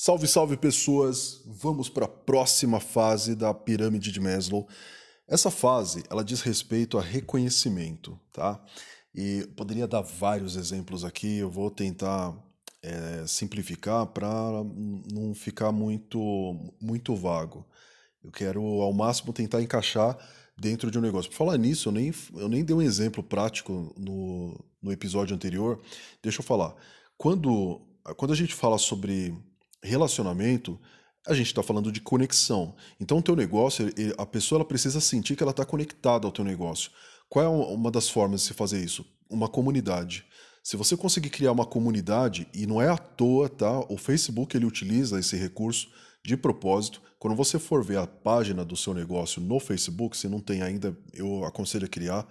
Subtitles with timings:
[0.00, 1.42] Salve, salve pessoas!
[1.44, 4.68] Vamos para a próxima fase da pirâmide de Maslow.
[5.26, 8.64] Essa fase, ela diz respeito a reconhecimento, tá?
[9.12, 12.32] E poderia dar vários exemplos aqui, eu vou tentar
[12.80, 14.30] é, simplificar para
[15.12, 16.20] não ficar muito,
[16.80, 17.66] muito vago.
[18.22, 20.16] Eu quero, ao máximo, tentar encaixar
[20.56, 21.28] dentro de um negócio.
[21.28, 25.82] Por falar nisso, eu nem, eu nem dei um exemplo prático no, no episódio anterior.
[26.22, 26.76] Deixa eu falar.
[27.16, 27.80] Quando,
[28.16, 29.36] quando a gente fala sobre
[29.82, 30.78] relacionamento,
[31.26, 32.74] a gente está falando de conexão.
[32.98, 36.44] Então, o teu negócio, a pessoa ela precisa sentir que ela está conectada ao teu
[36.44, 36.90] negócio.
[37.28, 39.04] Qual é uma das formas de se fazer isso?
[39.28, 40.24] Uma comunidade.
[40.62, 43.80] Se você conseguir criar uma comunidade, e não é à toa, tá?
[43.88, 45.88] O Facebook ele utiliza esse recurso
[46.24, 47.00] de propósito.
[47.18, 50.96] Quando você for ver a página do seu negócio no Facebook, se não tem ainda,
[51.12, 52.26] eu aconselho a criar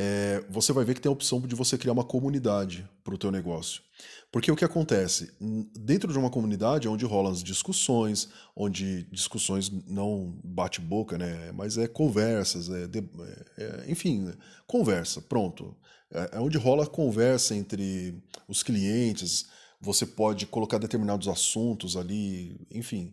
[0.00, 3.18] é, você vai ver que tem a opção de você criar uma comunidade para o
[3.18, 3.82] teu negócio.
[4.30, 5.32] Porque o que acontece?
[5.74, 11.50] Dentro de uma comunidade é onde rolam as discussões, onde discussões não bate-boca, né?
[11.50, 14.32] mas é conversas, é, é, é enfim,
[14.68, 15.76] conversa, pronto.
[16.12, 19.48] É, é onde rola a conversa entre os clientes,
[19.80, 23.12] você pode colocar determinados assuntos ali, enfim.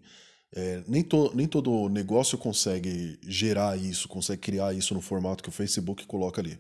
[0.56, 5.50] É, nem, to, nem todo negócio consegue gerar isso, consegue criar isso no formato que
[5.50, 6.58] o Facebook coloca ali.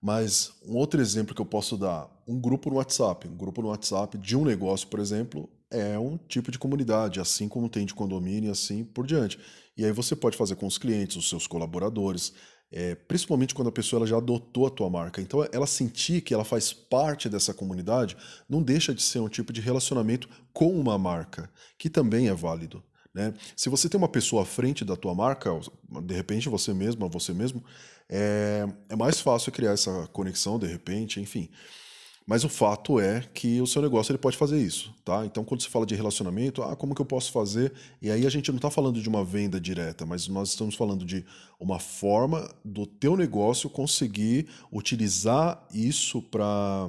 [0.00, 3.28] Mas um outro exemplo que eu posso dar, um grupo no WhatsApp.
[3.28, 7.48] Um grupo no WhatsApp de um negócio, por exemplo, é um tipo de comunidade, assim
[7.48, 9.38] como tem de condomínio e assim por diante.
[9.76, 12.32] E aí você pode fazer com os clientes, os seus colaboradores,
[12.70, 15.20] é, principalmente quando a pessoa ela já adotou a tua marca.
[15.20, 18.16] Então, ela sentir que ela faz parte dessa comunidade
[18.48, 22.82] não deixa de ser um tipo de relacionamento com uma marca, que também é válido.
[23.14, 23.34] Né?
[23.54, 25.50] Se você tem uma pessoa à frente da tua marca,
[26.02, 27.62] de repente você mesmo, você mesmo,
[28.08, 31.48] é, é mais fácil criar essa conexão, de repente, enfim.
[32.26, 35.26] Mas o fato é que o seu negócio ele pode fazer isso, tá?
[35.26, 37.72] Então, quando se fala de relacionamento, ah, como que eu posso fazer?
[38.00, 41.04] E aí a gente não está falando de uma venda direta, mas nós estamos falando
[41.04, 41.24] de
[41.58, 46.88] uma forma do teu negócio conseguir utilizar isso para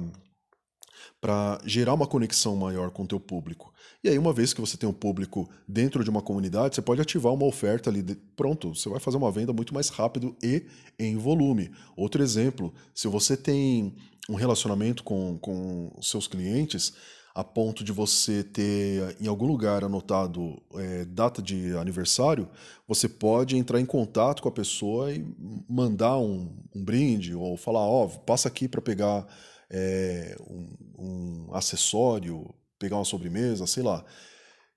[1.20, 3.72] para gerar uma conexão maior com o teu público.
[4.02, 7.00] E aí, uma vez que você tem um público dentro de uma comunidade, você pode
[7.00, 8.02] ativar uma oferta ali.
[8.02, 8.14] De...
[8.36, 10.66] Pronto, você vai fazer uma venda muito mais rápido e
[10.98, 11.70] em volume.
[11.96, 13.94] Outro exemplo, se você tem
[14.28, 16.92] um relacionamento com, com seus clientes,
[17.34, 22.48] a ponto de você ter em algum lugar anotado é, data de aniversário,
[22.86, 25.26] você pode entrar em contato com a pessoa e
[25.68, 29.26] mandar um, um brinde ou falar: Ó, oh, passa aqui para pegar
[29.70, 34.04] é, um, um, acessório, pegar uma sobremesa, sei lá.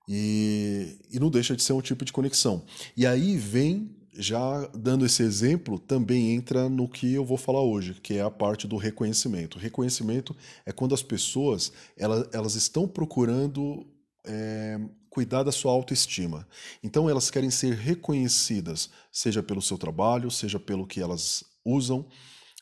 [0.08, 2.64] E, e não deixa de ser um tipo de conexão.
[2.96, 7.94] E aí vem, já dando esse exemplo, também entra no que eu vou falar hoje,
[7.94, 9.58] que é a parte do reconhecimento.
[9.58, 10.34] reconhecimento
[10.64, 13.86] é quando as pessoas elas, elas estão procurando
[14.24, 16.46] é, cuidar da sua autoestima.
[16.82, 22.06] Então elas querem ser reconhecidas, seja pelo seu trabalho, seja pelo que elas usam,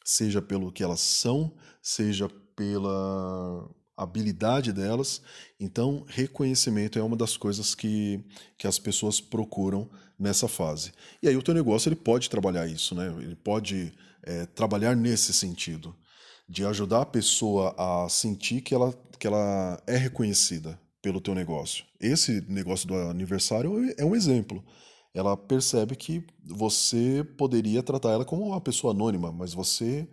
[0.06, 1.52] seja pelo que elas são,
[1.82, 5.20] seja pela habilidade delas.
[5.58, 8.24] Então, reconhecimento é uma das coisas que,
[8.56, 10.92] que as pessoas procuram nessa fase.
[11.20, 13.12] E aí o teu negócio ele pode trabalhar isso, né?
[13.18, 15.94] Ele pode é, trabalhar nesse sentido,
[16.48, 21.84] de ajudar a pessoa a sentir que ela, que ela é reconhecida pelo teu negócio.
[21.98, 24.64] Esse negócio do aniversário é um exemplo
[25.16, 30.06] ela percebe que você poderia tratar ela como uma pessoa anônima, mas você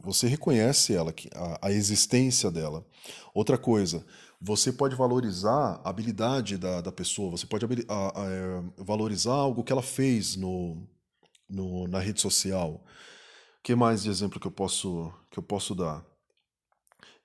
[0.00, 2.86] você reconhece ela, a, a existência dela.
[3.34, 4.04] Outra coisa,
[4.40, 9.62] você pode valorizar a habilidade da, da pessoa, você pode a, a, é, valorizar algo
[9.64, 10.88] que ela fez no,
[11.48, 12.84] no, na rede social.
[13.58, 16.04] O que mais de exemplo que eu posso, que eu posso dar?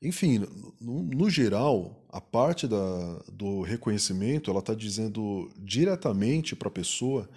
[0.02, 0.40] Enfim,
[0.80, 7.28] no, no geral, a parte da, do reconhecimento ela está dizendo diretamente para a pessoa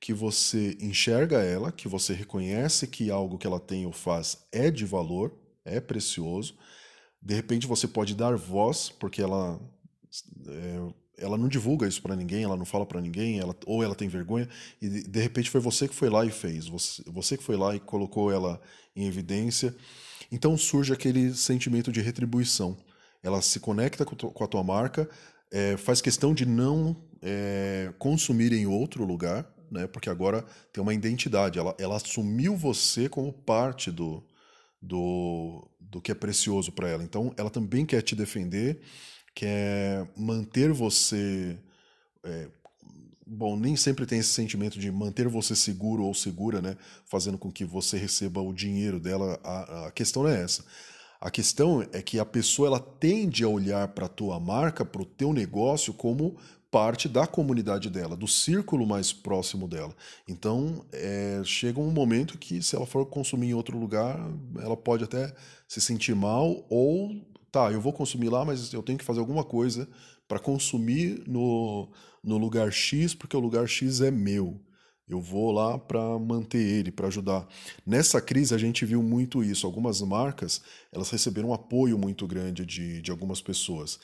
[0.00, 4.70] que você enxerga ela, que você reconhece que algo que ela tem ou faz é
[4.70, 5.32] de valor,
[5.64, 6.56] é precioso.
[7.20, 9.60] De repente você pode dar voz, porque ela
[10.48, 13.94] é, ela não divulga isso para ninguém, ela não fala para ninguém, ela, ou ela
[13.94, 14.48] tem vergonha,
[14.80, 17.74] e de repente foi você que foi lá e fez, você, você que foi lá
[17.74, 18.60] e colocou ela
[18.94, 19.74] em evidência.
[20.30, 22.76] Então surge aquele sentimento de retribuição.
[23.22, 25.08] Ela se conecta com a tua marca,
[25.50, 30.94] é, faz questão de não é, consumir em outro lugar, né, porque agora tem uma
[30.94, 31.58] identidade.
[31.58, 34.22] Ela, ela assumiu você como parte do,
[34.80, 37.02] do, do que é precioso para ela.
[37.02, 38.80] Então ela também quer te defender,
[39.34, 41.58] quer manter você
[42.24, 42.48] é,
[43.26, 46.76] bom, nem sempre tem esse sentimento de manter você seguro ou segura, né?
[47.04, 49.40] Fazendo com que você receba o dinheiro dela.
[49.42, 50.64] A, a questão não é essa.
[51.20, 55.02] A questão é que a pessoa ela tende a olhar para a tua marca, para
[55.02, 56.36] o teu negócio como
[56.70, 59.94] parte da comunidade dela, do círculo mais próximo dela.
[60.28, 64.20] Então, é, chega um momento que, se ela for consumir em outro lugar,
[64.60, 65.34] ela pode até
[65.66, 67.16] se sentir mal, ou,
[67.50, 69.88] tá, eu vou consumir lá, mas eu tenho que fazer alguma coisa
[70.28, 71.90] para consumir no,
[72.22, 74.60] no lugar X, porque o lugar X é meu.
[75.08, 77.46] Eu vou lá para manter ele, para ajudar.
[77.86, 79.64] Nessa crise a gente viu muito isso.
[79.64, 80.60] Algumas marcas
[80.92, 84.00] elas receberam um apoio muito grande de, de algumas pessoas.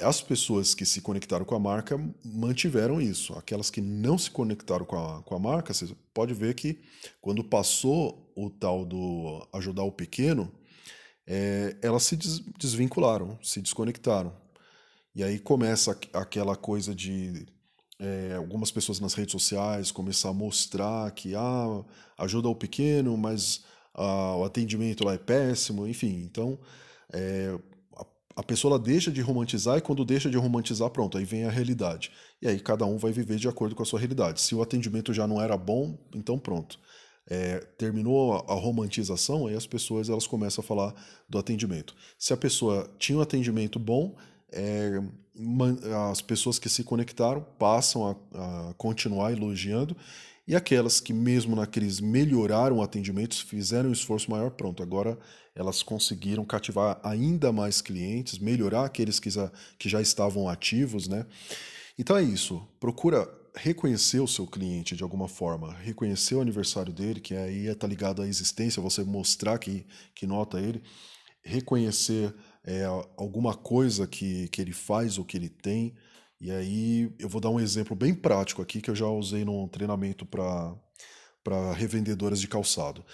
[0.00, 3.34] As pessoas que se conectaram com a marca mantiveram isso.
[3.34, 6.80] Aquelas que não se conectaram com a, com a marca, você pode ver que
[7.20, 10.50] quando passou o tal do ajudar o pequeno,
[11.26, 14.34] é, elas se des, desvincularam, se desconectaram.
[15.14, 17.46] E aí começa aquela coisa de
[18.00, 21.84] é, algumas pessoas nas redes sociais começar a mostrar que ah,
[22.16, 23.62] ajuda o pequeno, mas
[23.94, 26.22] ah, o atendimento lá é péssimo, enfim.
[26.24, 26.58] Então,
[27.12, 27.58] é,
[27.96, 31.50] a, a, pessoa deixa de romantizar e quando deixa de romantizar, pronto, aí vem a
[31.50, 32.10] realidade.
[32.40, 34.40] E aí cada um vai viver de acordo com a sua realidade.
[34.40, 36.78] Se o atendimento já não era bom, então pronto.
[37.28, 40.94] É, terminou a, a, romantização, aí as pessoas elas começam a falar
[41.28, 41.94] do atendimento.
[42.18, 44.16] Se a pessoa tinha um atendimento bom,
[44.52, 45.00] é,
[46.10, 49.96] as pessoas que se conectaram passam a, a, continuar elogiando
[50.46, 55.18] e aquelas que mesmo na crise melhoraram o atendimento, fizeram um esforço maior, pronto, agora
[55.54, 61.26] elas conseguiram cativar ainda mais clientes, melhorar aqueles que já, que já estavam ativos, né?
[61.98, 67.20] Então é isso, procura reconhecer o seu cliente de alguma forma, reconhecer o aniversário dele,
[67.20, 70.82] que aí está ligado à existência, você mostrar que, que nota ele,
[71.42, 72.34] reconhecer
[72.70, 72.84] é,
[73.16, 75.92] alguma coisa que, que ele faz ou que ele tem.
[76.40, 79.66] E aí eu vou dar um exemplo bem prático aqui que eu já usei num
[79.66, 83.04] treinamento para revendedoras de calçado.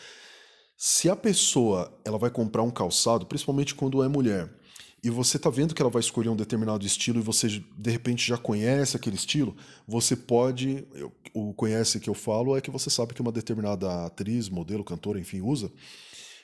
[0.76, 4.54] Se a pessoa ela vai comprar um calçado, principalmente quando é mulher,
[5.02, 8.26] e você está vendo que ela vai escolher um determinado estilo e você de repente
[8.28, 9.56] já conhece aquele estilo,
[9.88, 10.86] você pode,
[11.32, 15.18] o conhece que eu falo é que você sabe que uma determinada atriz, modelo, cantora,
[15.18, 15.72] enfim, usa,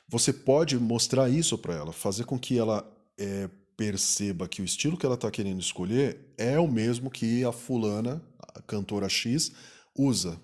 [0.09, 2.87] você pode mostrar isso para ela, fazer com que ela
[3.19, 7.53] é, perceba que o estilo que ela está querendo escolher é o mesmo que a
[7.53, 8.23] fulana,
[8.55, 9.53] a cantora X,
[9.97, 10.41] usa.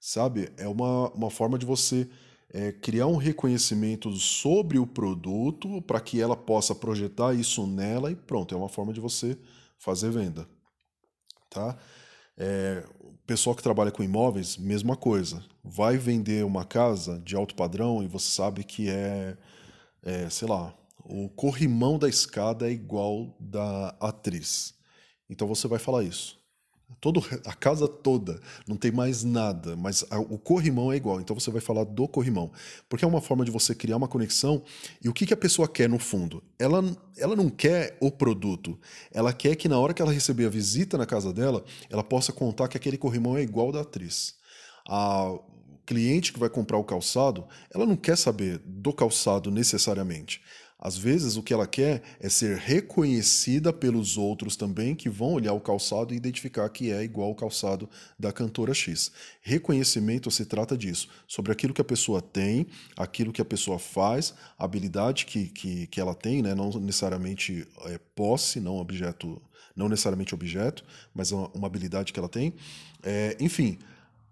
[0.00, 0.50] Sabe?
[0.56, 2.08] É uma, uma forma de você
[2.50, 8.16] é, criar um reconhecimento sobre o produto para que ela possa projetar isso nela e
[8.16, 9.36] pronto, é uma forma de você
[9.78, 10.48] fazer venda.
[11.50, 11.76] Tá?
[12.36, 15.44] É, o pessoal que trabalha com imóveis, mesma coisa.
[15.62, 19.36] Vai vender uma casa de alto padrão e você sabe que é,
[20.02, 20.74] é sei lá,
[21.08, 24.74] o corrimão da escada é igual da atriz.
[25.28, 26.38] Então você vai falar isso.
[27.00, 31.38] Todo, a casa toda, não tem mais nada, mas a, o corrimão é igual, então
[31.38, 32.50] você vai falar do corrimão.
[32.88, 34.62] Porque é uma forma de você criar uma conexão.
[35.02, 36.42] E o que, que a pessoa quer no fundo?
[36.58, 36.82] Ela,
[37.16, 38.78] ela não quer o produto,
[39.12, 42.32] ela quer que na hora que ela receber a visita na casa dela, ela possa
[42.32, 44.34] contar que aquele corrimão é igual da atriz.
[44.88, 45.38] A
[45.86, 50.42] cliente que vai comprar o calçado, ela não quer saber do calçado necessariamente.
[50.80, 55.52] Às vezes o que ela quer é ser reconhecida pelos outros também que vão olhar
[55.52, 59.10] o calçado e identificar que é igual ao calçado da cantora X.
[59.42, 64.34] Reconhecimento se trata disso, sobre aquilo que a pessoa tem, aquilo que a pessoa faz,
[64.56, 66.54] a habilidade que, que, que ela tem, né?
[66.54, 69.42] não necessariamente é, posse, não objeto,
[69.74, 72.54] não necessariamente objeto, mas uma, uma habilidade que ela tem.
[73.02, 73.80] É, enfim,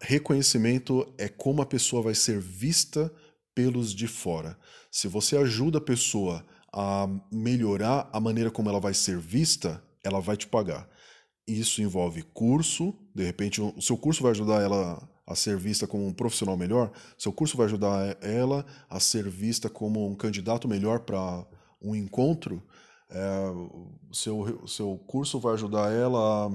[0.01, 3.13] reconhecimento é como a pessoa vai ser vista
[3.57, 4.59] pelos de fora.
[4.91, 10.21] Se você ajuda a pessoa a melhorar a maneira como ela vai ser vista, ela
[10.21, 10.87] vai te pagar.
[11.49, 16.07] Isso envolve curso, de repente o seu curso vai ajudar ela a ser vista como
[16.07, 21.01] um profissional melhor, seu curso vai ajudar ela a ser vista como um candidato melhor
[21.01, 21.47] para
[21.81, 22.63] um encontro,
[23.09, 23.53] é,
[24.13, 26.51] seu, seu curso vai ajudar ela a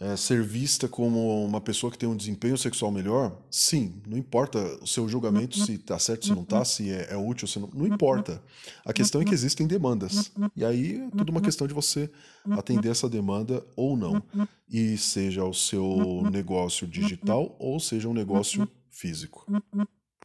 [0.00, 4.58] é, ser vista como uma pessoa que tem um desempenho sexual melhor, sim, não importa
[4.82, 7.68] o seu julgamento se está certo, se não está, se é, é, útil, se não,
[7.72, 8.42] não importa.
[8.82, 10.32] A questão é que existem demandas.
[10.56, 12.10] E aí é tudo uma questão de você
[12.50, 14.22] atender essa demanda ou não.
[14.70, 19.44] E seja o seu negócio digital ou seja um negócio físico.